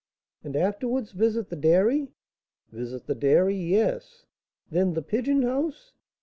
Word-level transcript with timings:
"And 0.43 0.55
afterwards 0.55 1.11
visit 1.11 1.49
the 1.49 1.55
dairy?" 1.55 2.09
"Visit 2.71 3.05
the 3.05 3.13
dairy! 3.13 3.55
Yes." 3.55 4.25
"Then 4.71 4.93
the 4.95 5.03
pigeon 5.03 5.43
house?" 5.43 5.93